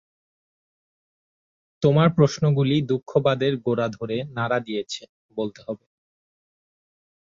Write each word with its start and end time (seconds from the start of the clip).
তোমার 1.83 2.07
প্রশ্নগুলি 2.17 2.77
দুঃখবাদের 2.89 3.53
গোড়া 3.65 3.87
ধরে 3.89 4.17
নাড়া 4.37 4.59
দিয়েছে, 4.59 5.03
বলতে 5.37 5.59
হবে। 5.67 5.85